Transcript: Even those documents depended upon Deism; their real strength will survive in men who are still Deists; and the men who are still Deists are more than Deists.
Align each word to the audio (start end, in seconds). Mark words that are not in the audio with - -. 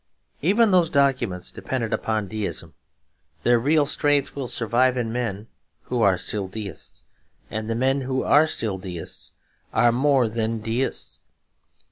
Even 0.41 0.71
those 0.71 0.89
documents 0.89 1.51
depended 1.51 1.93
upon 1.93 2.27
Deism; 2.27 2.73
their 3.43 3.59
real 3.59 3.85
strength 3.85 4.35
will 4.35 4.47
survive 4.47 4.97
in 4.97 5.13
men 5.13 5.45
who 5.83 6.01
are 6.01 6.17
still 6.17 6.47
Deists; 6.47 7.03
and 7.51 7.69
the 7.69 7.75
men 7.75 8.01
who 8.01 8.23
are 8.23 8.47
still 8.47 8.79
Deists 8.79 9.31
are 9.71 9.91
more 9.91 10.27
than 10.27 10.57
Deists. 10.57 11.19